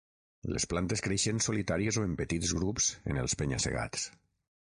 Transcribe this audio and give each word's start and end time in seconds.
Les 0.53 0.63
plantes 0.69 1.03
creixen 1.07 1.41
solitàries 1.47 1.99
o 2.03 2.07
en 2.07 2.17
petits 2.23 2.55
grups 2.61 2.89
en 3.13 3.23
els 3.25 3.39
penya-segats. 3.43 4.09